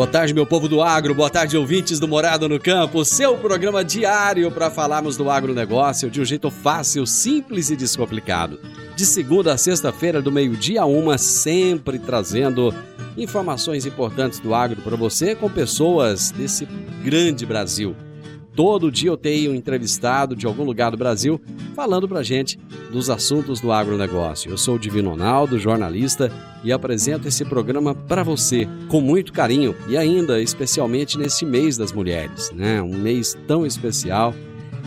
[0.00, 3.84] Boa tarde, meu povo do agro, boa tarde, ouvintes do Morado no Campo, seu programa
[3.84, 8.58] diário para falarmos do agronegócio de um jeito fácil, simples e descomplicado.
[8.96, 12.74] De segunda a sexta-feira, do meio-dia a uma, sempre trazendo
[13.14, 16.64] informações importantes do agro para você com pessoas desse
[17.04, 17.94] grande Brasil.
[18.60, 21.40] Todo dia eu tenho um entrevistado de algum lugar do Brasil
[21.74, 22.58] falando pra gente
[22.92, 24.50] dos assuntos do agronegócio.
[24.50, 26.30] Eu sou o Divino Ronaldo, jornalista,
[26.62, 31.90] e apresento esse programa para você com muito carinho e ainda especialmente nesse mês das
[31.90, 32.82] mulheres, né?
[32.82, 34.34] Um mês tão especial.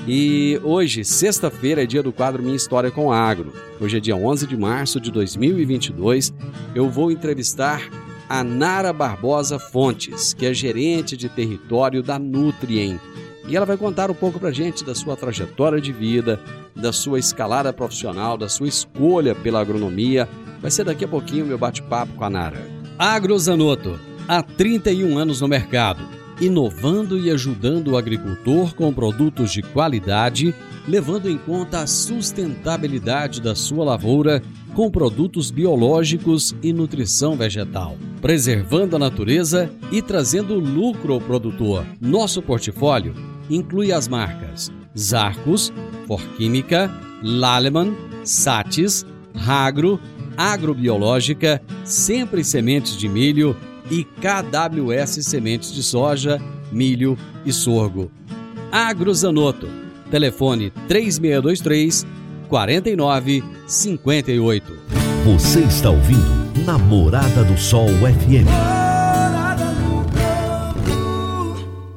[0.08, 3.52] E hoje, sexta-feira, é dia do quadro Minha História com Agro.
[3.82, 6.32] Hoje é dia 11 de março de 2022.
[6.76, 7.90] Eu vou entrevistar
[8.30, 13.00] a Nara Barbosa Fontes, que é gerente de território da Nutrien
[13.48, 16.40] e ela vai contar um pouco para gente da sua trajetória de vida,
[16.76, 20.28] da sua escalada profissional, da sua escolha pela agronomia.
[20.62, 22.66] Vai ser daqui a pouquinho meu bate-papo com a Nara.
[22.98, 26.08] Agrozanoto, há 31 anos no mercado,
[26.40, 30.56] inovando e ajudando o agricultor com produtos de qualidade,
[30.88, 34.42] levando em conta a sustentabilidade da sua lavoura
[34.74, 41.86] com produtos biológicos e nutrição vegetal, preservando a natureza e trazendo lucro ao produtor.
[42.02, 45.74] Nosso portfólio inclui as marcas Zarcos,
[46.08, 46.90] Forquímica,
[47.22, 47.94] Laleman,
[48.24, 49.06] Satis,
[49.36, 50.00] Ragro,
[50.38, 53.58] Agrobiológica, Sempre Sementes de Milho
[53.90, 56.40] e KWS Sementes de Soja,
[56.72, 58.12] Milho e Sorgo.
[58.72, 59.68] Agrozanoto.
[60.10, 62.08] Telefone 3623
[62.48, 64.74] 4958.
[65.26, 68.83] Você está ouvindo Namorada do Sol FM.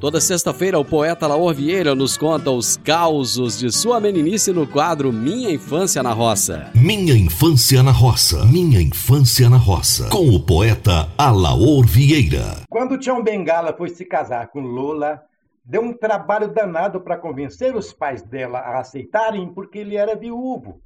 [0.06, 5.12] Toda sexta-feira, o poeta Laor Vieira nos conta os causos de sua meninice no quadro
[5.12, 6.70] Minha Infância na Roça.
[6.76, 8.46] Minha Infância na Roça.
[8.46, 10.08] Minha Infância na Roça.
[10.08, 12.62] Com o poeta Alaor Vieira.
[12.70, 15.24] Quando Tião Bengala foi se casar com Lola,
[15.64, 20.80] deu um trabalho danado para convencer os pais dela a aceitarem, porque ele era viúvo.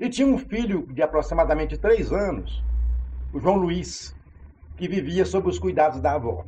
[0.00, 2.60] E tinha um filho de aproximadamente três anos,
[3.32, 4.16] o João Luiz,
[4.76, 6.44] que vivia sob os cuidados da avó.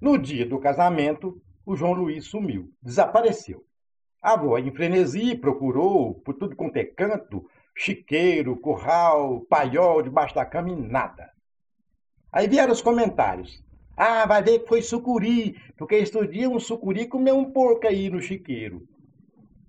[0.00, 3.66] No dia do casamento, o João Luiz sumiu, desapareceu.
[4.22, 7.46] A avó, em frenesi, procurou por tudo quanto é canto,
[7.76, 11.30] chiqueiro, curral, paiol, debaixo da cama e nada.
[12.32, 13.62] Aí vieram os comentários.
[13.94, 18.08] Ah, vai ver que foi sucuri, porque este dia um sucuri comeu um porco aí
[18.08, 18.88] no chiqueiro.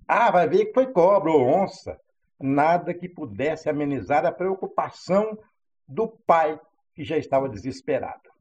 [0.08, 2.00] Ah, vai ver que foi cobra ou onça.
[2.40, 5.38] Nada que pudesse amenizar a preocupação
[5.86, 6.58] do pai,
[6.94, 8.31] que já estava desesperado.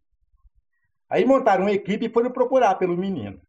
[1.12, 3.42] Aí montaram uma equipe e foram procurar pelo menino.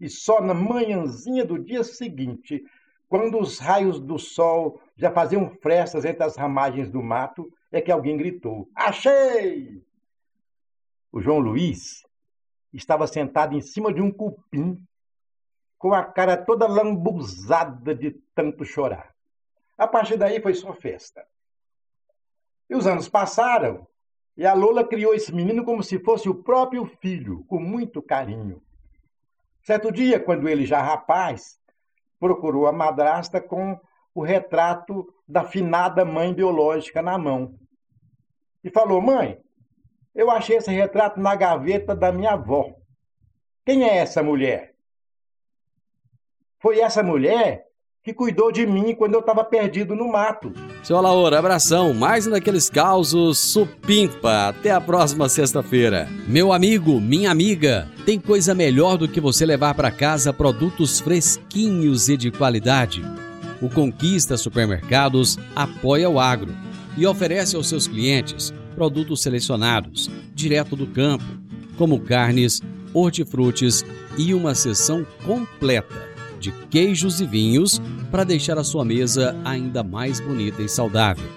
[0.00, 2.64] E só na manhãzinha do dia seguinte,
[3.10, 7.92] quando os raios do sol já faziam frestas entre as ramagens do mato, é que
[7.92, 9.84] alguém gritou: Achei!
[11.12, 12.06] O João Luiz
[12.72, 14.82] estava sentado em cima de um cupim,
[15.76, 19.14] com a cara toda lambuzada de tanto chorar.
[19.76, 21.26] A partir daí foi só festa.
[22.70, 23.86] E os anos passaram
[24.36, 28.62] e a Lola criou esse menino como se fosse o próprio filho, com muito carinho.
[29.62, 31.60] Certo dia, quando ele já rapaz,
[32.18, 33.78] procurou a madrasta com
[34.14, 37.58] o retrato da finada mãe biológica na mão.
[38.64, 39.38] E falou: Mãe,
[40.14, 42.74] eu achei esse retrato na gaveta da minha avó.
[43.64, 44.74] Quem é essa mulher?
[46.58, 47.69] Foi essa mulher
[48.02, 50.52] que cuidou de mim quando eu estava perdido no mato.
[50.82, 54.48] Seu Laura, abração, mais um daqueles causos supimpa.
[54.48, 56.08] Até a próxima sexta-feira.
[56.26, 62.08] Meu amigo, minha amiga, tem coisa melhor do que você levar para casa produtos fresquinhos
[62.08, 63.02] e de qualidade.
[63.60, 66.54] O Conquista Supermercados apoia o agro
[66.96, 71.24] e oferece aos seus clientes produtos selecionados, direto do campo,
[71.76, 72.62] como carnes,
[72.94, 73.84] hortifrutis
[74.16, 76.09] e uma seção completa
[76.40, 81.28] de queijos e vinhos para deixar a sua mesa ainda mais bonita e saudável.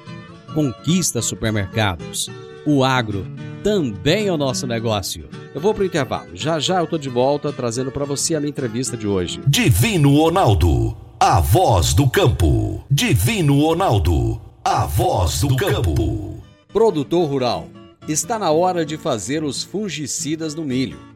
[0.54, 2.30] Conquista supermercados.
[2.66, 3.28] O agro
[3.64, 5.28] também é o nosso negócio.
[5.54, 6.30] Eu vou para o intervalo.
[6.34, 9.42] Já já eu tô de volta trazendo para você a minha entrevista de hoje.
[9.48, 12.84] Divino Ronaldo, a voz do campo.
[12.90, 16.42] Divino Ronaldo, a voz do campo.
[16.72, 17.68] Produtor rural,
[18.08, 21.12] está na hora de fazer os fungicidas no milho.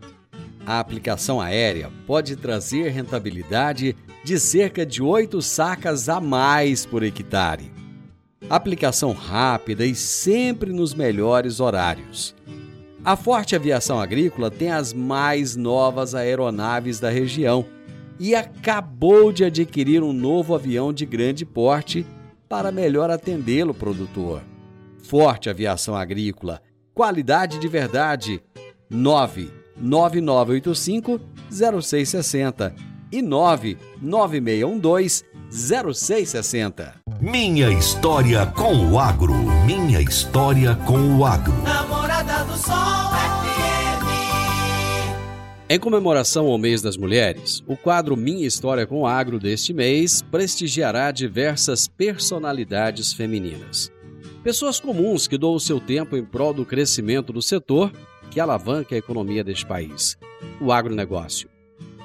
[0.67, 7.71] A aplicação aérea pode trazer rentabilidade de cerca de 8 sacas a mais por hectare.
[8.49, 12.35] Aplicação rápida e sempre nos melhores horários.
[13.05, 17.65] A Forte Aviação Agrícola tem as mais novas aeronaves da região
[18.19, 22.05] e acabou de adquirir um novo avião de grande porte
[22.49, 24.41] para melhor atendê-lo, produtor.
[25.01, 26.61] Forte Aviação Agrícola,
[26.93, 28.43] qualidade de verdade.
[29.79, 32.75] 99985 0660
[33.11, 36.95] e 99612 0660.
[37.21, 39.33] Minha história com o agro.
[39.65, 41.53] Minha história com o agro.
[41.63, 44.05] Namorada do Sol FM.
[45.69, 50.21] Em comemoração ao Mês das Mulheres, o quadro Minha História com o Agro deste mês
[50.21, 53.89] prestigiará diversas personalidades femininas.
[54.43, 57.91] Pessoas comuns que doam o seu tempo em prol do crescimento do setor
[58.31, 60.17] que alavanca a economia deste país,
[60.59, 61.49] o agronegócio.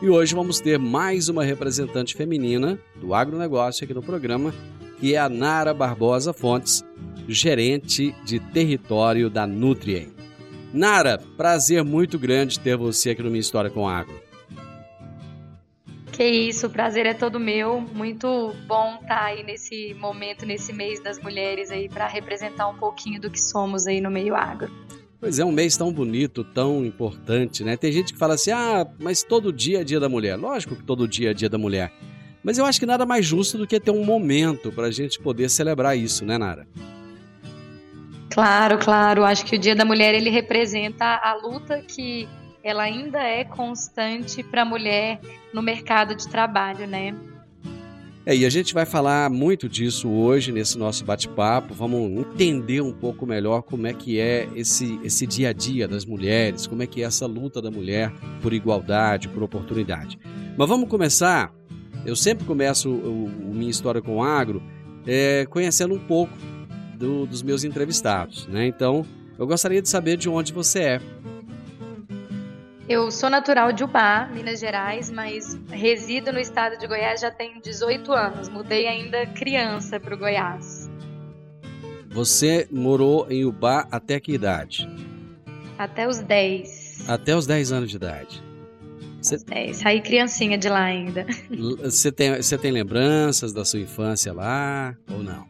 [0.01, 4.53] E hoje vamos ter mais uma representante feminina do agronegócio aqui no programa,
[4.99, 6.85] que é a Nara Barbosa Fontes,
[7.29, 10.13] gerente de território da Nutrien.
[10.73, 14.21] Nara, prazer muito grande ter você aqui no Minha História com Agro.
[16.13, 17.81] Que isso, o prazer é todo meu.
[17.81, 23.21] Muito bom estar aí nesse momento, nesse mês das mulheres aí, para representar um pouquinho
[23.21, 24.71] do que somos aí no meio agro.
[25.23, 27.77] Pois é, um mês tão bonito, tão importante, né?
[27.77, 30.35] Tem gente que fala assim: ah, mas todo dia é dia da mulher.
[30.35, 31.93] Lógico que todo dia é dia da mulher.
[32.43, 35.21] Mas eu acho que nada mais justo do que ter um momento para a gente
[35.21, 36.67] poder celebrar isso, né, Nara?
[38.31, 39.25] Claro, claro.
[39.25, 42.29] Acho que o Dia da Mulher ele representa a luta que
[42.65, 45.21] ela ainda é constante para a mulher
[45.55, 47.15] no mercado de trabalho, né?
[48.25, 51.75] É, e a gente vai falar muito disso hoje nesse nosso bate-papo.
[51.75, 56.05] Vamos entender um pouco melhor como é que é esse, esse dia a dia das
[56.05, 60.19] mulheres, como é que é essa luta da mulher por igualdade, por oportunidade.
[60.57, 61.53] Mas vamos começar.
[62.07, 64.63] Eu sempre começo o minha história com o agro
[65.07, 66.33] é, conhecendo um pouco
[66.97, 68.67] do, dos meus entrevistados, né?
[68.67, 69.05] Então,
[69.37, 71.01] eu gostaria de saber de onde você é.
[72.89, 77.61] Eu sou natural de Ubá, Minas Gerais, mas resido no estado de Goiás já tem
[77.61, 78.49] 18 anos.
[78.49, 80.91] Mudei ainda criança para o Goiás.
[82.11, 84.89] Você morou em Ubá até que idade?
[85.79, 87.09] Até os 10.
[87.09, 88.43] Até os 10 anos de idade.
[89.47, 89.77] 10.
[89.77, 91.25] Saí criancinha de lá ainda.
[91.81, 95.47] Você tem, você tem lembranças da sua infância lá ou não?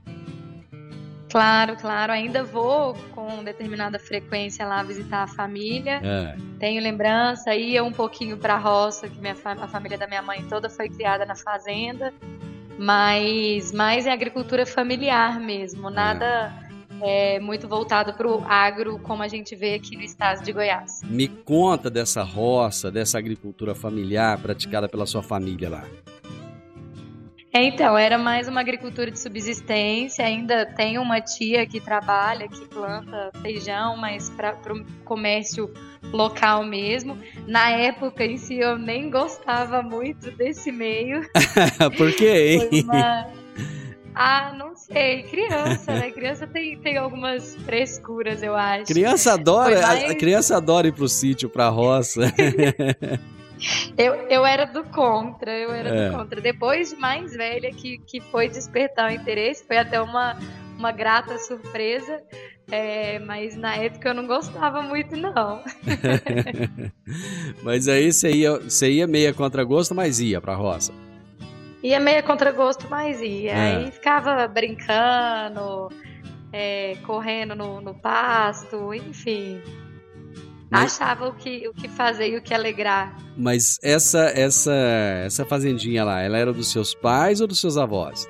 [1.32, 2.12] Claro, claro.
[2.12, 5.99] Ainda vou com determinada frequência lá visitar a família.
[6.04, 6.37] É.
[6.59, 10.45] Tenho lembrança, ia um pouquinho para a roça, que minha, a família da minha mãe
[10.45, 12.12] toda foi criada na fazenda.
[12.78, 16.52] Mas mais em agricultura familiar mesmo, nada
[17.00, 17.37] é.
[17.37, 21.00] É, muito voltado para o agro, como a gente vê aqui no estado de Goiás.
[21.02, 25.85] Me conta dessa roça, dessa agricultura familiar praticada pela sua família lá.
[27.54, 30.25] É, então, era mais uma agricultura de subsistência.
[30.25, 35.71] Ainda tem uma tia que trabalha, que planta feijão, mas para o comércio
[36.11, 37.18] local mesmo.
[37.47, 41.28] Na época em si, eu nem gostava muito desse meio.
[41.99, 42.85] Por quê, hein?
[42.85, 43.26] Uma...
[44.14, 45.25] Ah, não sei.
[45.25, 46.11] Criança, né?
[46.11, 48.87] Criança tem, tem algumas frescuras, eu acho.
[48.87, 50.11] Criança adora, mais...
[50.11, 52.23] a criança adora ir pro sítio, pra roça.
[53.97, 56.11] Eu, eu era do contra, eu era é.
[56.11, 56.40] do contra.
[56.40, 60.38] Depois de mais velha que, que foi despertar o interesse, foi até uma,
[60.76, 62.23] uma grata surpresa.
[62.71, 65.62] É, mas na época eu não gostava muito, não.
[67.62, 70.92] mas aí você ia, você ia meia contra gosto, mas ia pra roça.
[71.83, 73.50] Ia meia contra gosto, mas ia.
[73.50, 73.76] É.
[73.76, 75.90] Aí ficava brincando,
[76.52, 79.61] é, correndo no, no pasto, enfim.
[80.73, 80.99] Mas...
[80.99, 83.14] Achava o que, o que fazer e o que alegrar.
[83.37, 84.73] Mas essa, essa,
[85.26, 88.26] essa fazendinha lá, ela era dos seus pais ou dos seus avós?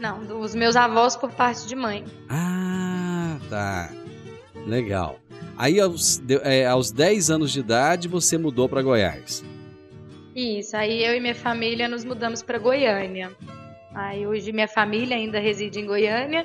[0.00, 2.04] Não, dos meus avós por parte de mãe.
[2.28, 3.92] Ah, tá.
[4.66, 5.20] Legal.
[5.56, 9.44] Aí aos, é, aos 10 anos de idade você mudou para Goiás.
[10.34, 13.30] Isso, aí eu e minha família nos mudamos para Goiânia.
[13.94, 16.44] Aí hoje minha família ainda reside em Goiânia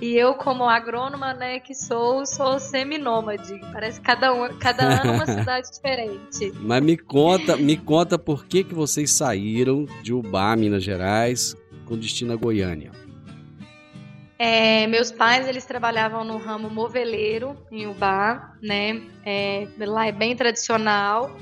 [0.00, 3.60] E eu, como agrônoma, né, que sou, sou seminômade.
[3.72, 6.52] Parece cada, um, cada ano uma cidade diferente.
[6.60, 11.96] Mas me conta, me conta por que, que vocês saíram de Ubá, Minas Gerais, com
[11.96, 12.92] destino a Goiânia.
[14.38, 19.02] É, meus pais, eles trabalhavam no ramo moveleiro em Ubá, né?
[19.26, 21.36] É, lá é bem tradicional,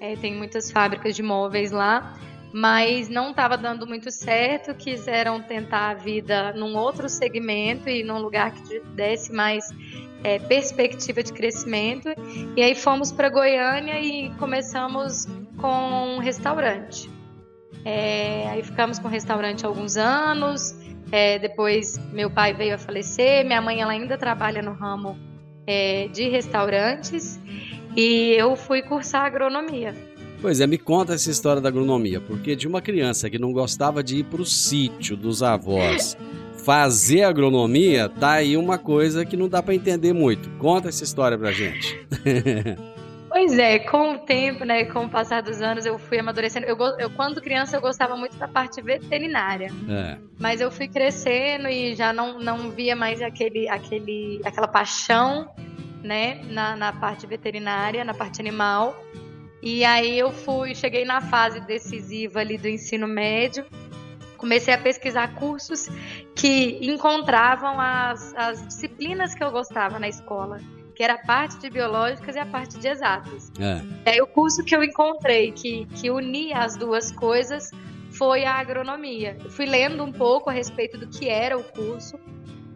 [0.00, 2.16] é, tem muitas fábricas de móveis lá
[2.52, 8.18] mas não estava dando muito certo, quiseram tentar a vida num outro segmento e num
[8.18, 9.70] lugar que desse mais
[10.22, 12.08] é, perspectiva de crescimento.
[12.56, 15.26] E aí fomos para Goiânia e começamos
[15.58, 17.10] com um restaurante.
[17.84, 20.74] É, aí ficamos com o restaurante alguns anos.
[21.12, 25.16] É, depois meu pai veio a falecer, minha mãe ela ainda trabalha no ramo
[25.64, 27.40] é, de restaurantes
[27.94, 29.94] e eu fui cursar agronomia.
[30.46, 34.00] Pois é, me conta essa história da agronomia, porque de uma criança que não gostava
[34.00, 36.16] de ir para o sítio dos avós
[36.64, 40.48] fazer agronomia, tá aí uma coisa que não dá para entender muito.
[40.50, 41.98] Conta essa história pra gente.
[43.28, 46.64] Pois é, com o tempo, né, com o passar dos anos, eu fui amadurecendo.
[46.64, 49.70] Eu, eu quando criança, eu gostava muito da parte veterinária.
[49.90, 50.16] É.
[50.38, 55.50] Mas eu fui crescendo e já não, não via mais aquele, aquele, aquela paixão,
[56.02, 58.96] né, na, na parte veterinária, na parte animal.
[59.68, 63.66] E aí eu fui, cheguei na fase decisiva ali do ensino médio,
[64.36, 65.88] comecei a pesquisar cursos
[66.36, 70.60] que encontravam as, as disciplinas que eu gostava na escola,
[70.94, 73.50] que era a parte de biológicas e a parte de exatas.
[73.58, 73.82] É.
[74.08, 77.72] E aí o curso que eu encontrei que, que unia as duas coisas
[78.12, 79.36] foi a agronomia.
[79.42, 82.20] Eu fui lendo um pouco a respeito do que era o curso,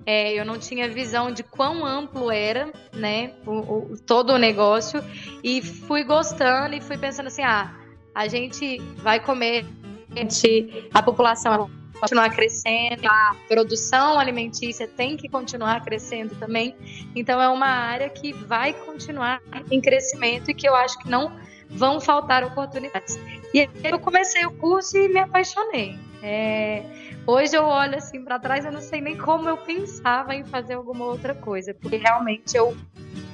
[0.07, 5.03] é, eu não tinha visão de quão amplo era, né, o, o, todo o negócio,
[5.43, 7.75] e fui gostando e fui pensando assim, ah,
[8.15, 9.65] a gente vai comer,
[10.13, 16.75] a, gente, a população continuar crescendo, a produção alimentícia tem que continuar crescendo também,
[17.15, 21.31] então é uma área que vai continuar em crescimento e que eu acho que não
[21.69, 23.19] vão faltar oportunidades.
[23.55, 25.97] E eu comecei o curso e me apaixonei.
[26.23, 26.83] É,
[27.27, 30.75] Hoje eu olho assim para trás, eu não sei nem como eu pensava em fazer
[30.75, 32.77] alguma outra coisa, porque realmente eu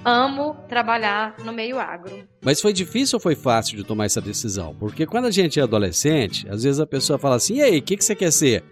[0.05, 2.27] amo trabalhar no meio agro.
[2.43, 4.75] Mas foi difícil ou foi fácil de tomar essa decisão?
[4.79, 7.83] Porque quando a gente é adolescente, às vezes a pessoa fala assim: "E aí, o
[7.83, 8.63] que que você quer ser?"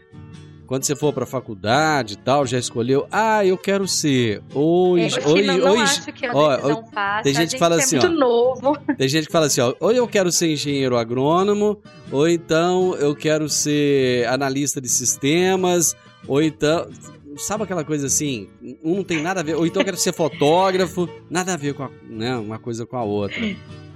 [0.66, 4.42] Quando você for para a faculdade e tal, já escolheu, ah, eu quero ser.
[4.54, 7.22] Hoje, é, hoje, não, não acho que é uma decisão fácil.
[7.24, 8.78] Tem gente, que fala é assim, muito ó, novo.
[8.96, 11.80] Tem gente que fala assim, ó, ou eu quero ser engenheiro agrônomo,
[12.10, 15.94] ou então eu quero ser analista de sistemas,
[16.26, 16.88] ou então,
[17.36, 18.48] sabe aquela coisa assim,
[18.82, 21.74] um não tem nada a ver, ou então eu quero ser fotógrafo, nada a ver
[21.74, 23.38] com a, né, uma coisa com a outra.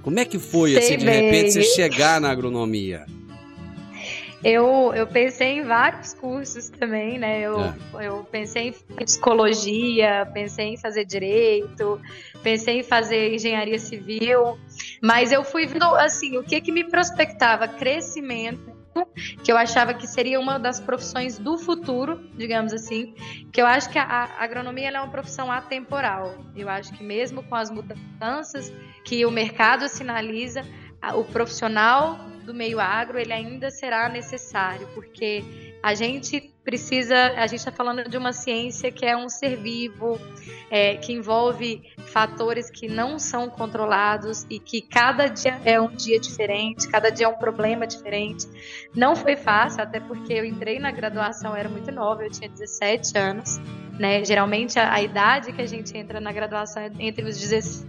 [0.03, 1.23] Como é que foi, Sei assim, de bem.
[1.23, 3.05] repente, você chegar na agronomia?
[4.43, 7.41] Eu, eu pensei em vários cursos também, né?
[7.41, 8.07] Eu, é.
[8.07, 11.99] eu pensei em psicologia, pensei em fazer direito,
[12.41, 14.57] pensei em fazer engenharia civil,
[15.01, 17.67] mas eu fui vendo, assim, o que que me prospectava?
[17.67, 18.71] Crescimento,
[19.43, 23.13] que eu achava que seria uma das profissões do futuro, digamos assim,
[23.51, 26.45] que eu acho que a, a agronomia é uma profissão atemporal.
[26.55, 28.71] Eu acho que mesmo com as mudanças
[29.03, 30.63] que o mercado sinaliza,
[31.13, 32.19] o profissional
[32.49, 35.43] do meio agro ele ainda será necessário, porque
[35.83, 40.19] a gente precisa, a gente está falando de uma ciência que é um ser vivo,
[40.71, 46.19] é, que envolve fatores que não são controlados e que cada dia é um dia
[46.19, 48.47] diferente, cada dia é um problema diferente.
[48.95, 53.15] Não foi fácil, até porque eu entrei na graduação, era muito nova, eu tinha 17
[53.15, 53.59] anos.
[53.99, 54.23] Né?
[54.23, 57.88] Geralmente a, a idade que a gente entra na graduação é entre os 16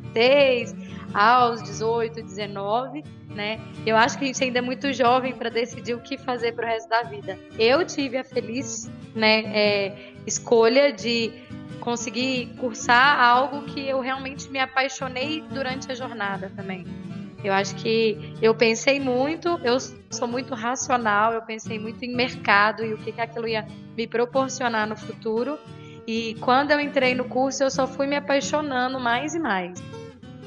[1.15, 3.03] aos 18, 19
[3.35, 3.61] né?
[3.87, 6.67] Eu acho que a gente ainda é muito jovem para decidir o que fazer para
[6.67, 7.39] o resto da vida.
[7.59, 11.33] Eu tive a feliz, né, é, escolha de
[11.81, 16.85] conseguir cursar algo que eu realmente me apaixonei durante a jornada também.
[17.43, 19.79] Eu acho que eu pensei muito, eu
[20.11, 24.07] sou muito racional, eu pensei muito em mercado e o que, que aquilo ia me
[24.07, 25.59] proporcionar no futuro.
[26.13, 29.81] E quando eu entrei no curso, eu só fui me apaixonando mais e mais.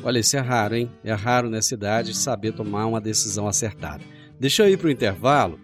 [0.03, 0.91] Olha, isso é raro, hein?
[1.05, 4.03] É raro nessa idade saber tomar uma decisão acertada.
[4.37, 5.57] Deixa eu ir para o intervalo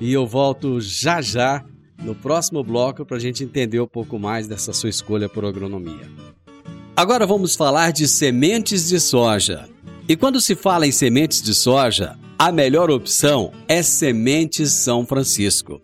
[0.00, 1.64] e eu volto já já
[2.02, 6.10] no próximo bloco para a gente entender um pouco mais dessa sua escolha por agronomia.
[6.96, 9.68] Agora vamos falar de sementes de soja.
[10.08, 15.80] E quando se fala em sementes de soja, a melhor opção é Sementes São Francisco.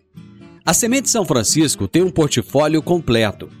[0.65, 3.60] A Semente São Francisco tem um portfólio completo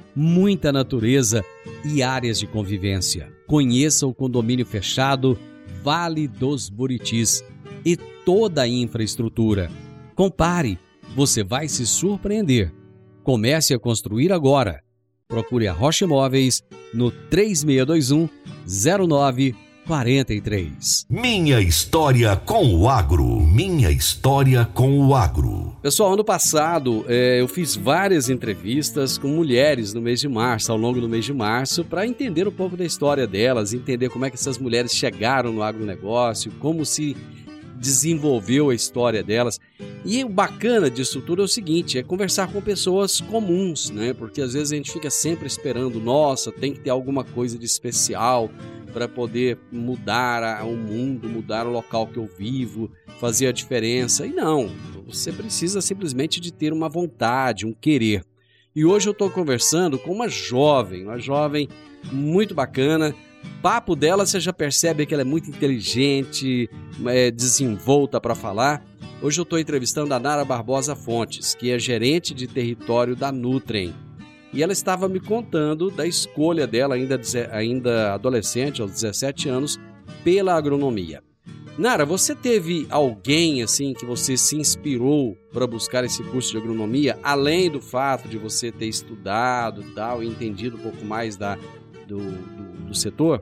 [0.15, 1.43] muita natureza
[1.85, 3.31] e áreas de convivência.
[3.47, 5.37] Conheça o condomínio fechado
[5.83, 7.43] Vale dos Buritis
[7.83, 9.71] e toda a infraestrutura.
[10.15, 10.77] Compare
[11.15, 12.73] você vai se surpreender.
[13.23, 14.81] Comece a construir agora.
[15.27, 16.63] Procure a Rocha Imóveis
[16.93, 18.29] no 3621
[18.65, 21.05] 0943.
[21.09, 23.40] Minha história com o agro.
[23.53, 25.75] Minha história com o agro.
[25.81, 30.77] Pessoal, ano passado é, eu fiz várias entrevistas com mulheres no mês de março, ao
[30.77, 34.29] longo do mês de março, para entender um pouco da história delas, entender como é
[34.29, 37.17] que essas mulheres chegaram no agronegócio, como se
[37.77, 39.59] desenvolveu a história delas.
[40.05, 44.13] E o bacana disso tudo é o seguinte, é conversar com pessoas comuns, né?
[44.13, 47.65] Porque às vezes a gente fica sempre esperando, nossa, tem que ter alguma coisa de
[47.65, 48.49] especial
[48.91, 54.25] para poder mudar o mundo, mudar o local que eu vivo, fazer a diferença.
[54.25, 54.69] E não,
[55.07, 58.23] você precisa simplesmente de ter uma vontade, um querer.
[58.75, 61.67] E hoje eu estou conversando com uma jovem, uma jovem
[62.11, 63.13] muito bacana,
[63.61, 66.69] papo dela você já percebe que ela é muito inteligente,
[67.05, 68.83] é, desenvolta para falar.
[69.21, 73.93] Hoje eu estou entrevistando a Nara Barbosa Fontes, que é gerente de território da Nutrem.
[74.53, 77.19] E ela estava me contando da escolha dela, ainda,
[77.51, 79.79] ainda adolescente, aos 17 anos,
[80.23, 81.23] pela agronomia.
[81.77, 87.17] Nara, você teve alguém assim que você se inspirou para buscar esse curso de agronomia,
[87.23, 91.57] além do fato de você ter estudado tal, e entendido um pouco mais da,
[92.05, 93.41] do, do, do setor?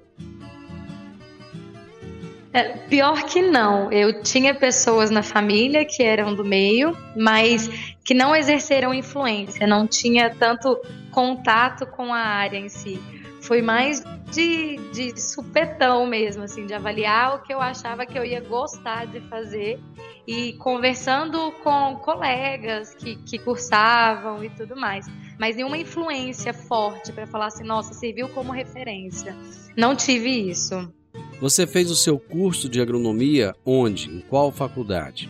[2.53, 3.91] É, pior que não.
[3.91, 7.67] Eu tinha pessoas na família que eram do meio, mas
[8.03, 10.79] que não exerceram influência, não tinha tanto
[11.11, 12.99] contato com a área em si.
[13.41, 18.23] Foi mais de, de supetão mesmo, assim, de avaliar o que eu achava que eu
[18.23, 19.79] ia gostar de fazer
[20.27, 25.07] e conversando com colegas que, que cursavam e tudo mais.
[25.39, 29.35] Mas nenhuma influência forte para falar assim, nossa, serviu como referência.
[29.75, 30.93] Não tive isso.
[31.41, 34.09] Você fez o seu curso de agronomia onde?
[34.09, 35.29] Em qual faculdade?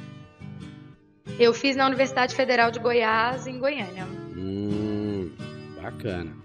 [1.39, 4.05] Eu fiz na Universidade Federal de Goiás, em Goiânia.
[4.35, 4.88] Hum,
[5.89, 6.35] bacana.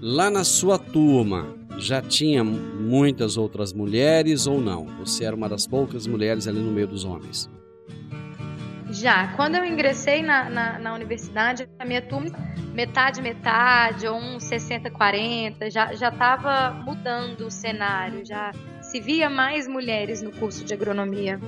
[0.00, 4.86] Lá na sua turma, já tinha muitas outras mulheres ou não?
[4.98, 7.50] Você era uma das poucas mulheres ali no meio dos homens?
[8.90, 9.28] Já.
[9.36, 12.30] Quando eu ingressei na, na, na universidade, a minha turma,
[12.74, 20.22] metade, metade, ou um 60-40, já estava mudando o cenário, já se via mais mulheres
[20.22, 21.38] no curso de agronomia.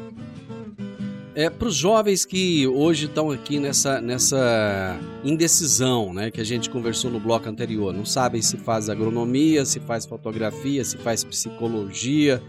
[1.34, 6.68] É, para os jovens que hoje estão aqui nessa, nessa indecisão, né, que a gente
[6.68, 12.42] conversou no bloco anterior, não sabem se faz agronomia, se faz fotografia, se faz psicologia,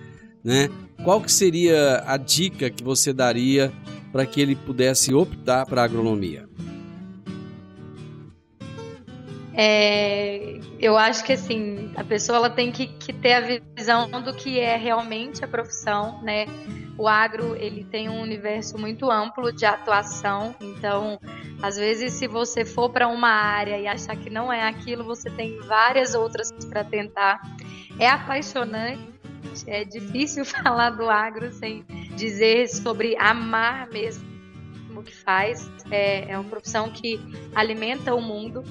[0.44, 0.70] né?
[1.02, 3.72] Qual que seria a dica que você daria
[4.12, 6.46] para que ele pudesse optar para agronomia?
[9.56, 13.42] É, eu acho que assim a pessoa ela tem que, que, ter a
[13.76, 16.46] visão do que é realmente a profissão, né?
[16.98, 21.20] O agro ele tem um universo muito amplo de atuação, então
[21.62, 25.30] às vezes se você for para uma área e achar que não é aquilo, você
[25.30, 27.40] tem várias outras para tentar.
[28.00, 29.14] É apaixonante,
[29.68, 31.84] é difícil falar do agro sem
[32.16, 34.34] dizer sobre amar mesmo
[34.96, 35.70] o que faz.
[35.92, 37.20] É, é uma profissão que
[37.54, 38.64] alimenta o mundo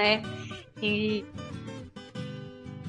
[0.00, 0.22] né?
[0.82, 1.24] E,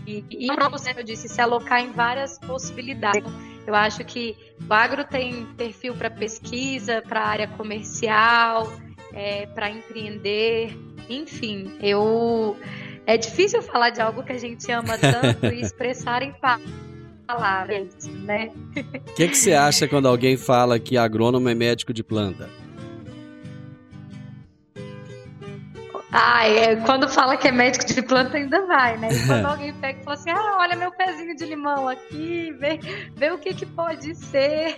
[0.07, 3.31] e, e como eu disse, se alocar em várias possibilidades.
[3.67, 4.35] Eu acho que
[4.67, 8.71] o agro tem perfil para pesquisa, para área comercial,
[9.13, 10.75] é, para empreender,
[11.09, 12.57] enfim, eu
[13.05, 16.33] é difícil falar de algo que a gente ama tanto e expressar em
[17.27, 18.51] palavras, né?
[18.75, 22.49] O que, que você acha quando alguém fala que agrônomo é médico de planta?
[26.11, 29.09] Ah, é, quando fala que é médico de planta ainda vai, né?
[29.11, 32.79] E quando alguém pega e fala assim, ah, olha meu pezinho de limão aqui, vê,
[33.15, 34.77] vê o que, que pode ser.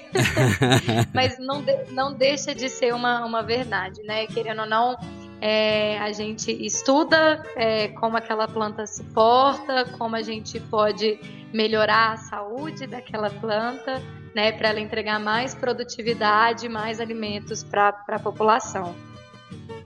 [1.13, 4.27] Mas não, de, não deixa de ser uma, uma verdade, né?
[4.27, 4.95] Querendo ou não,
[5.41, 11.19] é, a gente estuda é, como aquela planta se porta, como a gente pode
[11.51, 14.01] melhorar a saúde daquela planta,
[14.33, 18.95] né, para ela entregar mais produtividade, mais alimentos para a população.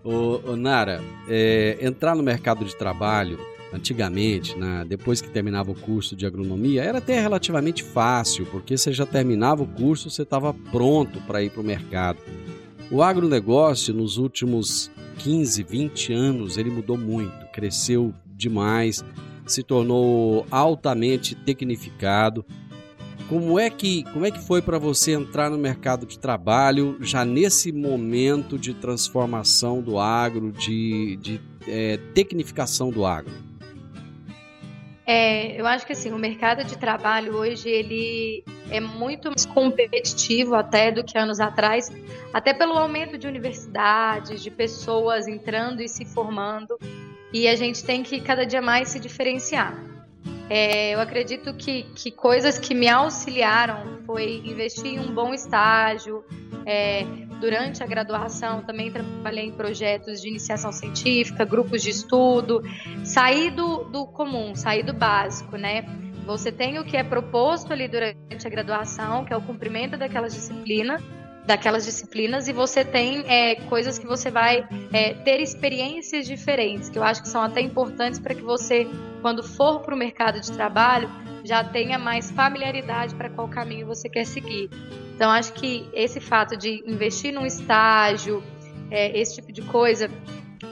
[0.04, 3.40] Ô, ô Nara, é, entrar no mercado de trabalho
[3.74, 8.94] antigamente, né, depois que terminava o curso de agronomia, era até relativamente fácil, porque você
[8.94, 12.20] já terminava o curso, você estava pronto para ir para o mercado.
[12.90, 19.04] O agronegócio, nos últimos 15, 20 anos, ele mudou muito, cresceu demais,
[19.46, 22.46] se tornou altamente tecnificado.
[23.30, 27.26] Como é que, como é que foi para você entrar no mercado de trabalho já
[27.26, 33.34] nesse momento de transformação do agro, de, de é, tecnificação do agro?
[35.06, 40.56] É, eu acho que assim, o mercado de trabalho hoje ele é muito mais competitivo
[40.56, 41.90] até do que anos atrás,
[42.34, 46.78] até pelo aumento de universidades, de pessoas entrando e se formando,
[47.34, 49.97] e a gente tem que cada dia mais se diferenciar.
[50.50, 56.24] É, eu acredito que, que coisas que me auxiliaram foi investir em um bom estágio.
[56.66, 57.04] É,
[57.40, 62.62] durante a graduação, também trabalhei em projetos de iniciação científica, grupos de estudo,
[63.04, 65.84] sair do, do comum, sair do básico, né?
[66.26, 70.34] Você tem o que é proposto ali durante a graduação, que é o cumprimento daquelas
[70.34, 71.02] disciplinas,
[71.48, 77.00] daquelas disciplinas e você tem é, coisas que você vai é, ter experiências diferentes, que
[77.00, 78.86] eu acho que são até importantes para que você,
[79.22, 81.10] quando for para o mercado de trabalho,
[81.46, 84.70] já tenha mais familiaridade para qual caminho você quer seguir.
[85.16, 88.44] Então, acho que esse fato de investir num estágio,
[88.92, 90.12] é, esse tipo de coisa,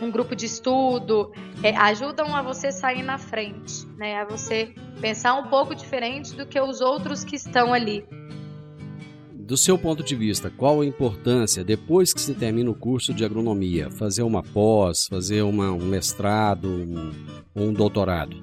[0.01, 1.31] um grupo de estudo,
[1.63, 4.17] é, ajudam a você sair na frente, né?
[4.17, 8.05] A você pensar um pouco diferente do que os outros que estão ali
[9.45, 13.23] do seu ponto de vista, qual a importância, depois que se termina o curso de
[13.23, 17.13] agronomia, fazer uma pós, fazer uma, um mestrado um,
[17.53, 18.35] ou um doutorado?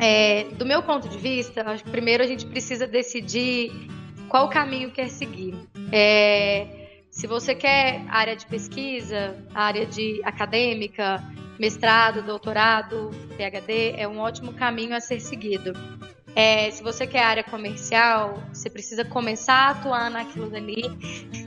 [0.00, 3.70] É, do meu ponto de vista, acho que primeiro a gente precisa decidir
[4.28, 5.54] qual caminho quer seguir.
[5.92, 6.66] É,
[7.08, 11.22] se você quer área de pesquisa, área de acadêmica,
[11.60, 15.72] mestrado, doutorado, PhD, é um ótimo caminho a ser seguido.
[16.36, 20.82] É, se você quer área comercial, você precisa começar a atuar naquilo dali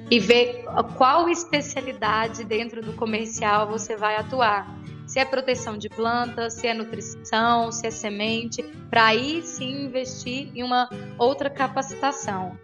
[0.10, 0.64] e ver
[0.96, 4.66] qual especialidade dentro do comercial você vai atuar.
[5.06, 10.52] Se é proteção de plantas, se é nutrição, se é semente, para aí sim investir
[10.56, 12.58] em uma outra capacitação.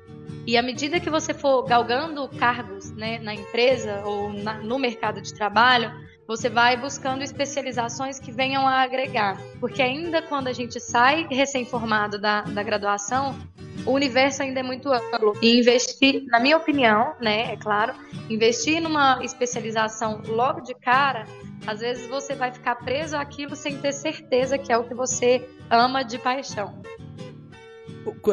[0.46, 5.22] E à medida que você for galgando cargos né, na empresa ou na, no mercado
[5.22, 5.92] de trabalho,
[6.28, 9.38] você vai buscando especializações que venham a agregar.
[9.60, 13.38] Porque ainda quando a gente sai recém-formado da, da graduação,
[13.86, 15.34] o universo ainda é muito amplo.
[15.42, 17.94] E investir, na minha opinião, né, é claro,
[18.30, 21.26] investir numa especialização logo de cara,
[21.68, 25.48] às vezes você vai ficar preso àquilo sem ter certeza que é o que você
[25.70, 26.82] ama de paixão.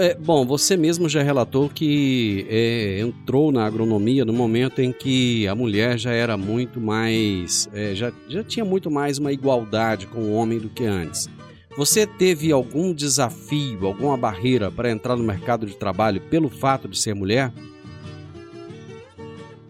[0.00, 5.46] É, bom, você mesmo já relatou que é, entrou na agronomia no momento em que
[5.46, 7.68] a mulher já era muito mais.
[7.72, 11.28] É, já, já tinha muito mais uma igualdade com o homem do que antes.
[11.76, 16.98] Você teve algum desafio, alguma barreira para entrar no mercado de trabalho pelo fato de
[16.98, 17.52] ser mulher?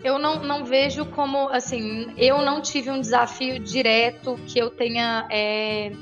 [0.03, 5.27] Eu não, não vejo como, assim, eu não tive um desafio direto que eu tenha,
[5.31, 5.93] é,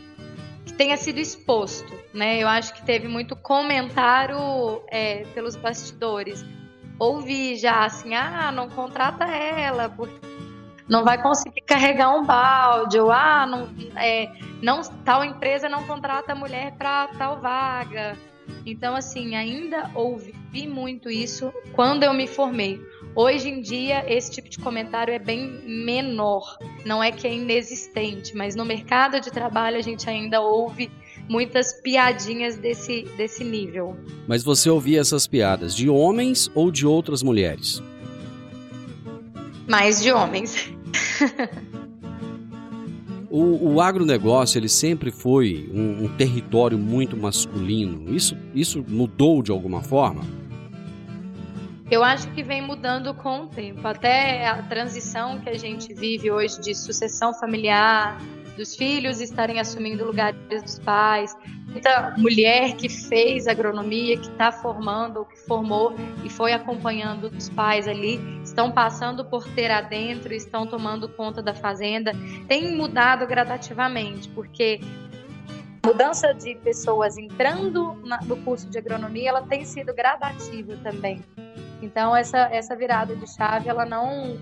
[0.69, 2.43] que tenha sido exposto né?
[2.43, 6.45] Eu acho que teve muito comentário é, pelos bastidores.
[6.99, 10.19] Ouvi já assim, ah, não contrata ela, porque
[10.89, 16.35] não vai conseguir carregar um balde, ou ah, não, é, não tal empresa não contrata
[16.35, 18.17] mulher para tal vaga.
[18.67, 20.35] Então, assim, ainda ouvi
[20.67, 22.81] muito isso quando eu me formei.
[23.21, 26.57] Hoje em dia, esse tipo de comentário é bem menor.
[26.87, 30.89] Não é que é inexistente, mas no mercado de trabalho a gente ainda ouve
[31.29, 33.97] muitas piadinhas desse, desse nível.
[34.29, 37.83] Mas você ouvia essas piadas de homens ou de outras mulheres?
[39.67, 40.73] Mais de homens.
[43.29, 48.15] o, o agronegócio ele sempre foi um, um território muito masculino.
[48.15, 50.23] Isso, isso mudou de alguma forma?
[51.91, 53.87] Eu acho que vem mudando com o tempo.
[53.89, 58.19] Até a transição que a gente vive hoje de sucessão familiar,
[58.59, 61.35] dos filhos estarem assumindo lugares dos pais,
[61.67, 67.49] muita mulher que fez agronomia, que está formando, ou que formou e foi acompanhando os
[67.49, 72.13] pais ali, estão passando por ter adentro, estão tomando conta da fazenda,
[72.49, 74.81] tem mudado gradativamente, porque
[75.83, 77.95] a mudança de pessoas entrando
[78.27, 81.23] no curso de agronomia, ela tem sido gradativa também.
[81.83, 84.37] Então essa essa virada de chave, ela não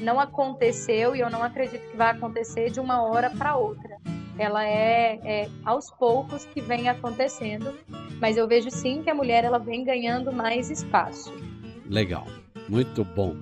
[0.00, 3.96] não aconteceu e eu não acredito que vai acontecer de uma hora para outra.
[4.38, 7.72] Ela é, é, aos poucos que vem acontecendo,
[8.20, 11.32] mas eu vejo sim que a mulher ela vem ganhando mais espaço.
[11.88, 12.26] Legal,
[12.68, 13.36] muito bom.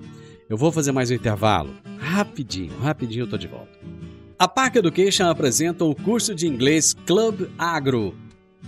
[0.49, 1.73] Eu vou fazer mais um intervalo.
[1.97, 3.79] Rapidinho, rapidinho eu tô de volta.
[4.37, 8.15] A Park Education apresenta o curso de inglês Club Agro.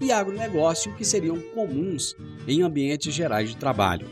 [0.00, 4.06] e agronegócio que seriam comuns em ambientes gerais de trabalho.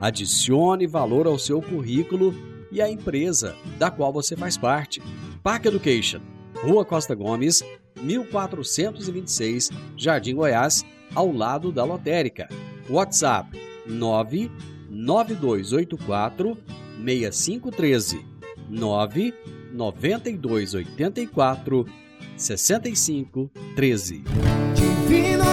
[0.00, 2.34] Adicione valor ao seu currículo
[2.70, 5.02] e à empresa da qual você faz parte.
[5.42, 6.20] Park Education,
[6.62, 7.64] Rua Costa Gomes,
[8.00, 10.84] 1426, Jardim Goiás,
[11.14, 12.48] ao lado da lotérica.
[12.90, 13.56] WhatsApp
[13.86, 16.58] 99284
[17.04, 18.24] 6513
[18.68, 19.34] 9
[19.72, 20.74] 92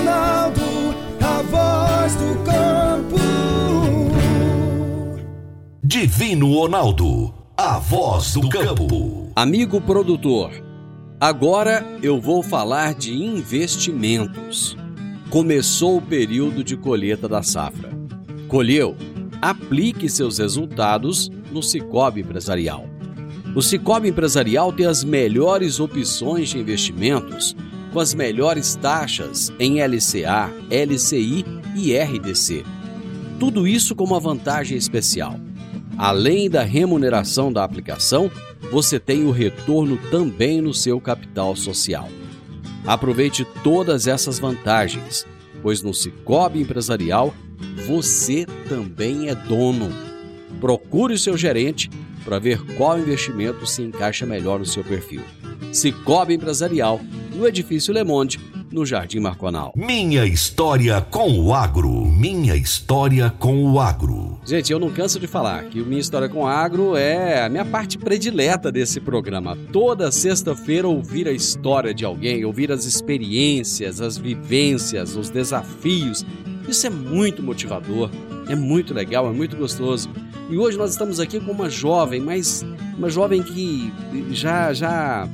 [0.02, 0.64] Ronaldo,
[1.20, 3.20] a voz do campo.
[5.84, 9.32] Divino Ronaldo, a voz do campo.
[9.36, 10.52] Amigo produtor,
[11.20, 14.76] agora eu vou falar de investimentos.
[15.30, 17.92] Começou o período de colheita da safra.
[18.48, 18.96] Colheu?
[19.40, 22.88] Aplique seus resultados no Cicobi Empresarial.
[23.56, 27.56] O Cicobi Empresarial tem as melhores opções de investimentos,
[27.92, 32.64] com as melhores taxas em LCA, LCI e RDC.
[33.40, 35.40] Tudo isso com uma vantagem especial.
[35.98, 38.32] Além da remuneração da aplicação,
[38.72, 42.08] você tem o retorno também no seu capital social.
[42.86, 45.26] Aproveite todas essas vantagens,
[45.62, 47.34] pois no Cicobi Empresarial
[47.86, 49.92] você também é dono.
[50.60, 51.90] Procure o seu gerente
[52.24, 55.22] para ver qual investimento se encaixa melhor no seu perfil.
[55.72, 57.00] Cicobi Empresarial,
[57.34, 58.40] no Edifício Le Monde,
[58.72, 59.74] no Jardim Marconal.
[59.76, 61.90] Minha história com o agro.
[62.06, 64.40] Minha história com o agro.
[64.46, 67.50] Gente, eu não canso de falar que o Minha História com o Agro é a
[67.50, 69.58] minha parte predileta desse programa.
[69.72, 76.26] Toda sexta-feira ouvir a história de alguém, ouvir as experiências, as vivências, os desafios.
[76.68, 78.10] Isso é muito motivador,
[78.50, 80.10] é muito legal, é muito gostoso.
[80.50, 82.66] E hoje nós estamos aqui com uma jovem, mas
[82.98, 83.92] uma jovem que
[84.32, 85.28] já já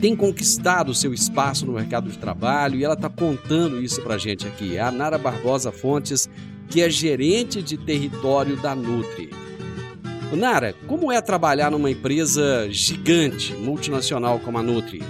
[0.00, 4.18] tem conquistado seu espaço no mercado de trabalho e ela está contando isso para a
[4.18, 4.76] gente aqui.
[4.76, 6.28] É a Nara Barbosa Fontes,
[6.68, 9.30] que é gerente de território da Nutri.
[10.32, 15.02] Nara, como é trabalhar numa empresa gigante, multinacional como a Nutri?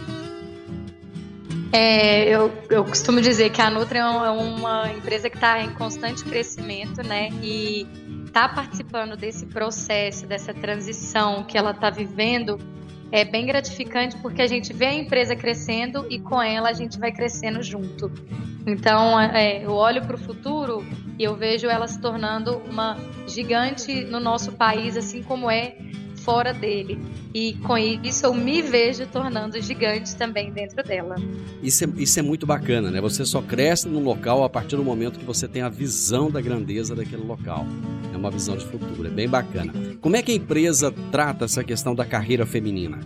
[1.73, 6.23] É, eu, eu costumo dizer que a Nutri é uma empresa que está em constante
[6.25, 7.31] crescimento, né?
[7.43, 7.87] E
[8.27, 12.59] estar tá participando desse processo, dessa transição que ela está vivendo,
[13.15, 16.99] é bem gratificante porque a gente vê a empresa crescendo e com ela a gente
[16.99, 18.11] vai crescendo junto.
[18.67, 20.85] Então, é, eu olho para o futuro
[21.17, 22.97] e eu vejo ela se tornando uma
[23.29, 25.77] gigante no nosso país, assim como é
[26.25, 26.99] fora dele.
[27.35, 31.17] E com isso eu me vejo tornando gigante também dentro dela.
[31.63, 33.01] Isso é, isso é muito bacana, né?
[33.01, 36.41] Você só cresce num local a partir do momento que você tem a visão da
[36.41, 37.67] grandeza daquele local.
[38.13, 39.73] É uma visão de futuro, é bem bacana.
[40.01, 43.01] Como é que a empresa trata essa questão da carreira feminina?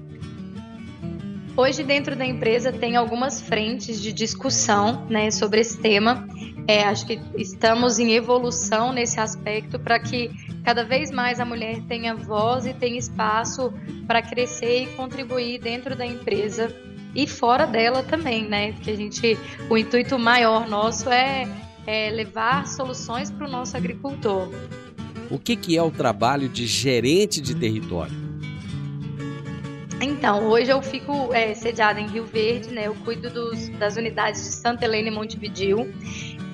[1.57, 6.25] Hoje, dentro da empresa, tem algumas frentes de discussão né, sobre esse tema.
[6.69, 10.31] É, acho que estamos em evolução nesse aspecto para que
[10.63, 13.73] cada vez mais a mulher tenha voz e tenha espaço
[14.07, 16.71] para crescer e contribuir dentro da empresa
[17.15, 18.73] e fora dela também, né?
[18.73, 19.39] Porque a gente,
[19.71, 21.49] o intuito maior nosso é,
[21.87, 24.51] é levar soluções para o nosso agricultor.
[25.31, 28.29] O que, que é o trabalho de gerente de território?
[30.01, 32.87] Então, hoje eu fico é, sediada em Rio Verde, né?
[32.87, 35.93] Eu cuido dos, das unidades de Santa Helena e Montevidil.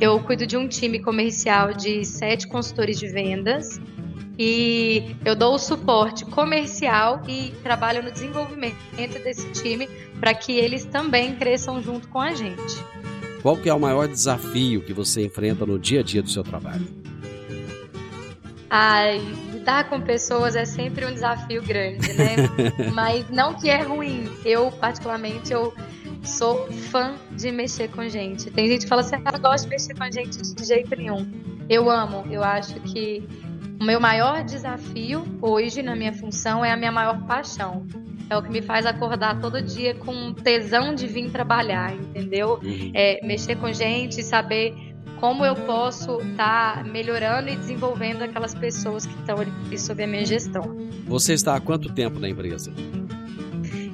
[0.00, 3.80] Eu cuido de um time comercial de sete consultores de vendas.
[4.36, 10.84] E eu dou o suporte comercial e trabalho no desenvolvimento desse time para que eles
[10.84, 12.84] também cresçam junto com a gente.
[13.42, 16.42] Qual que é o maior desafio que você enfrenta no dia a dia do seu
[16.42, 16.86] trabalho?
[18.68, 19.20] Ai,
[19.52, 22.34] lidar com pessoas é sempre um desafio grande, né?
[22.92, 24.28] Mas não que é ruim.
[24.44, 25.72] Eu, particularmente, eu
[26.24, 28.50] sou fã de mexer com gente.
[28.50, 31.26] Tem gente que fala assim, ah, gosto de mexer com gente de jeito nenhum.
[31.68, 32.24] Eu amo.
[32.30, 33.26] Eu acho que
[33.80, 37.86] o meu maior desafio hoje na minha função é a minha maior paixão.
[38.30, 42.58] é o que me faz acordar todo dia com tesão de vir trabalhar, entendeu?
[42.62, 42.90] Uhum.
[42.94, 44.74] É, mexer com gente, saber
[45.20, 50.06] como eu posso estar tá melhorando e desenvolvendo aquelas pessoas que estão ali sob a
[50.06, 50.76] minha gestão.
[51.06, 52.72] Você está há quanto tempo na empresa?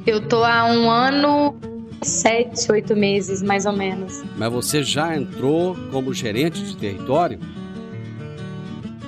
[0.07, 1.59] Eu tô há um ano,
[2.03, 4.23] sete, oito meses, mais ou menos.
[4.37, 7.39] Mas você já entrou como gerente de território?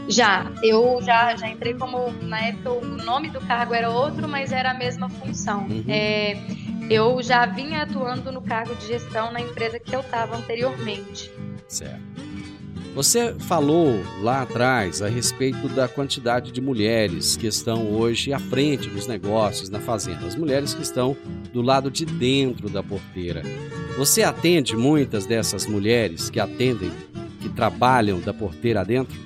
[0.08, 4.52] Já, eu já, já entrei como, na época o nome do cargo era outro, mas
[4.52, 5.66] era a mesma função.
[5.66, 5.84] Uhum.
[5.88, 6.36] É,
[6.90, 11.32] eu já vinha atuando no cargo de gestão na empresa que eu estava anteriormente.
[11.68, 12.02] Certo.
[12.94, 18.86] Você falou lá atrás a respeito da quantidade de mulheres que estão hoje à frente
[18.90, 21.16] dos negócios na fazenda, as mulheres que estão
[21.54, 23.42] do lado de dentro da porteira.
[23.96, 26.92] Você atende muitas dessas mulheres que atendem,
[27.40, 29.18] que trabalham da porteira dentro?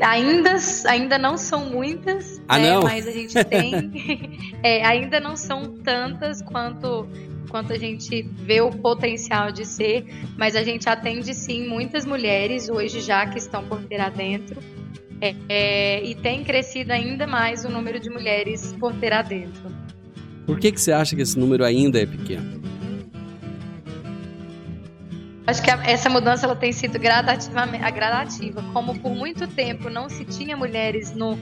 [0.00, 3.90] Ainda, ainda não são muitas, ah, né, mas a gente tem.
[4.62, 7.08] é, ainda não são tantas quanto
[7.56, 10.04] quanto a gente vê o potencial de ser,
[10.36, 14.60] mas a gente atende sim muitas mulheres hoje já que estão porteira dentro.
[15.22, 19.74] É, é, e tem crescido ainda mais o número de mulheres porteira dentro.
[20.44, 22.60] Por que, que você acha que esse número ainda é pequeno?
[25.46, 28.62] Acho que essa mudança ela tem sido gradativa.
[28.74, 31.38] Como por muito tempo não se tinha mulheres no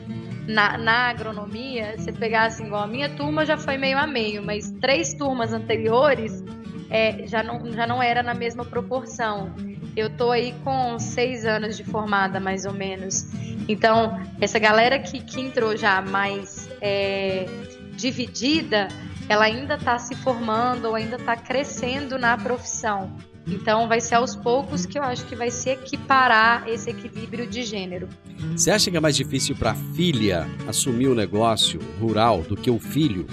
[0.46, 4.42] na, na agronomia, você pegar assim, igual a minha turma já foi meio a meio,
[4.42, 6.44] mas três turmas anteriores
[6.90, 9.54] é, já, não, já não era na mesma proporção.
[9.96, 13.26] Eu tô aí com seis anos de formada, mais ou menos.
[13.68, 17.46] Então, essa galera que, que entrou já mais é,
[17.92, 18.88] dividida,
[19.28, 23.16] ela ainda está se formando ou ainda está crescendo na profissão.
[23.46, 27.62] Então vai ser aos poucos que eu acho que vai se equiparar esse equilíbrio de
[27.62, 28.08] gênero.
[28.56, 32.70] Você acha que é mais difícil para a filha assumir o negócio rural do que
[32.70, 33.26] o filho?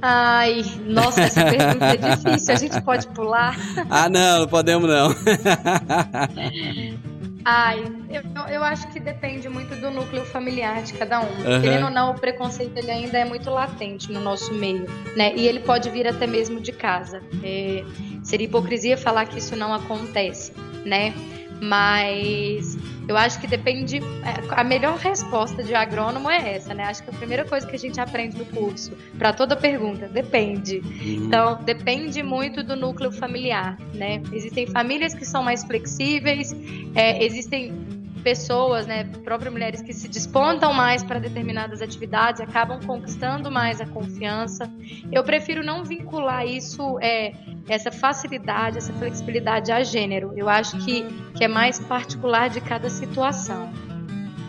[0.00, 2.54] Ai, nossa, essa pergunta é difícil.
[2.54, 3.56] A gente pode pular?
[3.90, 5.14] Ah, não, não podemos não.
[7.50, 11.24] Ai, eu, eu acho que depende muito do núcleo familiar de cada um.
[11.24, 11.62] Uhum.
[11.62, 14.84] Querendo ou não, o preconceito ele ainda é muito latente no nosso meio,
[15.16, 15.34] né?
[15.34, 17.22] E ele pode vir até mesmo de casa.
[17.42, 17.82] É,
[18.22, 20.52] seria hipocrisia falar que isso não acontece,
[20.84, 21.14] né?
[21.60, 22.76] Mas
[23.08, 23.98] eu acho que depende.
[23.98, 26.84] É, a melhor resposta de agrônomo é essa, né?
[26.84, 30.78] Acho que a primeira coisa que a gente aprende no curso, para toda pergunta, depende.
[30.78, 31.26] Uhum.
[31.26, 34.22] Então, depende muito do núcleo familiar, né?
[34.32, 36.54] Existem famílias que são mais flexíveis,
[36.94, 43.50] é, existem pessoas, né, próprias mulheres que se despontam mais para determinadas atividades, acabam conquistando
[43.50, 44.70] mais a confiança.
[45.10, 47.32] Eu prefiro não vincular isso, é,
[47.68, 50.32] essa facilidade, essa flexibilidade a gênero.
[50.36, 51.04] Eu acho que,
[51.34, 53.70] que é mais particular de cada situação.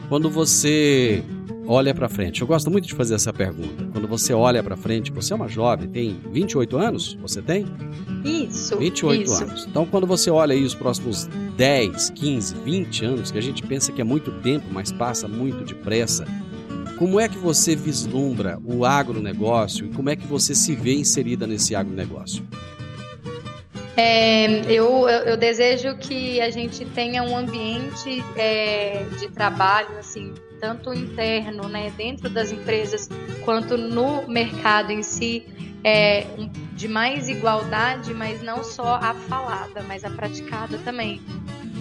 [0.08, 1.24] Quando você
[1.72, 3.88] olha para frente, eu gosto muito de fazer essa pergunta.
[3.94, 7.14] Quando você olha para frente, você é uma jovem, tem 28 anos?
[7.22, 7.68] Você tem?
[8.26, 8.76] Isso.
[8.76, 9.44] 28 isso.
[9.44, 9.66] anos.
[9.68, 13.92] Então, quando você olha aí os próximos 10, 15, 20 anos, que a gente pensa
[13.92, 16.26] que é muito tempo, mas passa muito depressa,
[16.98, 21.46] como é que você vislumbra o agronegócio e como é que você se vê inserida
[21.46, 22.44] nesse agronegócio?
[23.96, 30.94] É, eu, eu, desejo que a gente tenha um ambiente é, de trabalho, assim, tanto
[30.94, 33.10] interno, né, dentro das empresas,
[33.46, 35.46] quanto no mercado em si,
[35.84, 36.26] é,
[36.74, 41.22] de mais igualdade, mas não só a falada, mas a praticada também.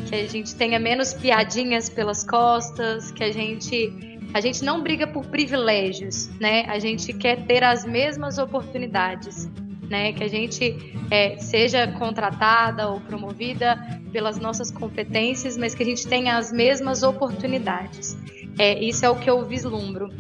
[0.09, 3.93] Que a gente tenha menos piadinhas pelas costas, que a gente
[4.35, 6.67] a gente não briga por privilégios, né?
[6.69, 9.49] A gente quer ter as mesmas oportunidades
[9.89, 10.13] né?
[10.13, 10.77] Que a gente
[11.11, 13.77] é, seja contratada ou promovida
[14.13, 18.17] pelas nossas competências, mas que a gente tenha as mesmas oportunidades.
[18.59, 20.11] É, isso é o que eu vislumbro.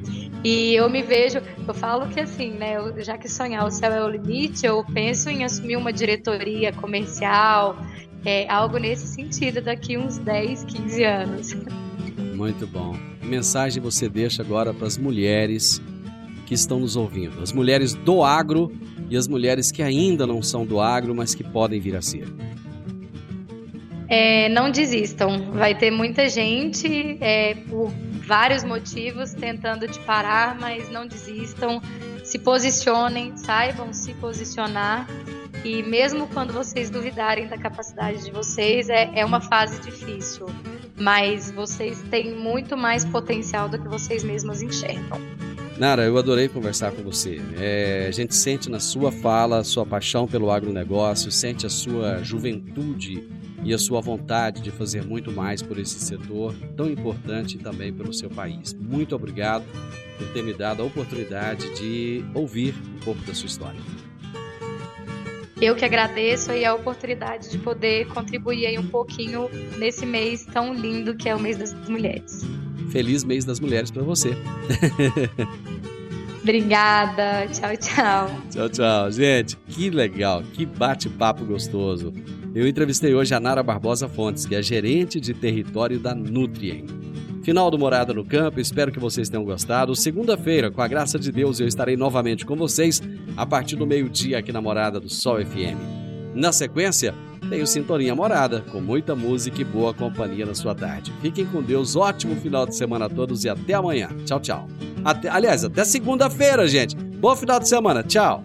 [0.44, 2.77] E eu me vejo, eu falo que assim, né?
[2.77, 6.73] Eu, já que sonhar o céu é o limite, eu penso em assumir uma diretoria
[6.73, 7.77] comercial,
[8.25, 11.56] é, algo nesse sentido daqui uns 10, 15 anos.
[12.37, 12.96] Muito bom.
[13.21, 15.83] Que mensagem você deixa agora para as mulheres
[16.46, 17.42] que estão nos ouvindo?
[17.42, 18.73] As mulheres do agro
[19.10, 22.29] e as mulheres que ainda não são do agro, mas que podem vir a ser?
[24.08, 25.50] É, não desistam.
[25.52, 27.54] Vai ter muita gente, é,
[28.29, 31.81] vários motivos, tentando te parar, mas não desistam.
[32.22, 35.08] Se posicionem, saibam se posicionar.
[35.64, 40.46] E mesmo quando vocês duvidarem da capacidade de vocês, é, é uma fase difícil.
[40.94, 45.18] Mas vocês têm muito mais potencial do que vocês mesmos enxergam.
[45.79, 47.40] Nara, eu adorei conversar com você.
[47.58, 52.22] É, a gente sente na sua fala a sua paixão pelo agronegócio, sente a sua
[52.22, 53.26] juventude
[53.65, 58.13] e a sua vontade de fazer muito mais por esse setor tão importante também pelo
[58.13, 58.75] seu país.
[58.75, 59.65] Muito obrigado
[60.17, 63.81] por ter me dado a oportunidade de ouvir um pouco da sua história.
[65.61, 70.73] Eu que agradeço aí a oportunidade de poder contribuir aí um pouquinho nesse mês tão
[70.73, 72.46] lindo que é o mês das mulheres.
[72.90, 74.31] Feliz mês das mulheres para você.
[76.40, 77.48] Obrigada.
[77.48, 78.31] Tchau, tchau.
[78.50, 79.11] Tchau, tchau.
[79.11, 82.13] Gente, que legal, que bate-papo gostoso.
[82.55, 86.87] Eu entrevistei hoje a Nara Barbosa Fontes, que é gerente de território da Nutrien.
[87.42, 89.94] Final do Morada no Campo, espero que vocês tenham gostado.
[89.94, 93.03] Segunda-feira, com a graça de Deus, eu estarei novamente com vocês
[93.37, 95.79] a partir do meio-dia aqui na Morada do Sol FM.
[96.35, 97.15] Na sequência,
[97.49, 101.13] tem o Sintonia Morada, com muita música e boa companhia na sua tarde.
[101.23, 104.09] Fiquem com Deus, ótimo final de semana a todos e até amanhã.
[104.27, 104.69] Tchau, tchau.
[105.05, 106.96] Até, aliás, até segunda-feira, gente.
[106.96, 108.03] Bom final de semana.
[108.03, 108.44] Tchau.